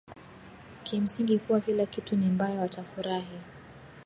kimsingi 0.83 1.39
kuwa 1.39 1.61
kila 1.61 1.85
kitu 1.85 2.15
ni 2.15 2.25
mbaya 2.25 2.61
watafurahi 2.61 3.37